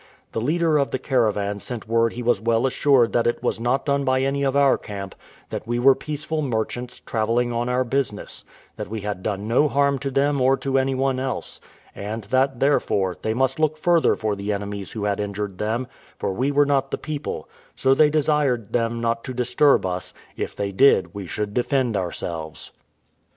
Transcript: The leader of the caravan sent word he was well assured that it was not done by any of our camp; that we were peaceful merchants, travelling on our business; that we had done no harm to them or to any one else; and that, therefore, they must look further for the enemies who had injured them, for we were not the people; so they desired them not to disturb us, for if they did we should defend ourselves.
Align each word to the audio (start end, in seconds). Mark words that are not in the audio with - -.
The 0.31 0.41
leader 0.41 0.79
of 0.79 0.89
the 0.89 0.97
caravan 0.97 1.59
sent 1.59 1.87
word 1.87 2.13
he 2.13 2.23
was 2.23 2.41
well 2.41 2.65
assured 2.65 3.13
that 3.13 3.27
it 3.27 3.43
was 3.43 3.59
not 3.59 3.85
done 3.85 4.03
by 4.03 4.21
any 4.21 4.41
of 4.41 4.57
our 4.57 4.75
camp; 4.75 5.13
that 5.51 5.67
we 5.67 5.77
were 5.77 5.93
peaceful 5.93 6.41
merchants, 6.41 6.99
travelling 7.01 7.53
on 7.53 7.69
our 7.69 7.83
business; 7.83 8.43
that 8.77 8.87
we 8.87 9.01
had 9.01 9.21
done 9.21 9.47
no 9.47 9.67
harm 9.67 9.99
to 9.99 10.09
them 10.09 10.41
or 10.41 10.57
to 10.57 10.79
any 10.79 10.95
one 10.95 11.19
else; 11.19 11.61
and 11.93 12.23
that, 12.31 12.59
therefore, 12.59 13.15
they 13.21 13.35
must 13.35 13.59
look 13.59 13.77
further 13.77 14.15
for 14.15 14.35
the 14.35 14.51
enemies 14.51 14.93
who 14.93 15.03
had 15.03 15.19
injured 15.19 15.59
them, 15.59 15.85
for 16.17 16.33
we 16.33 16.51
were 16.51 16.65
not 16.65 16.89
the 16.89 16.97
people; 16.97 17.47
so 17.75 17.93
they 17.93 18.09
desired 18.09 18.73
them 18.73 19.01
not 19.01 19.23
to 19.23 19.35
disturb 19.35 19.85
us, 19.85 20.13
for 20.13 20.41
if 20.41 20.55
they 20.55 20.71
did 20.71 21.13
we 21.13 21.27
should 21.27 21.53
defend 21.53 21.95
ourselves. 21.95 22.71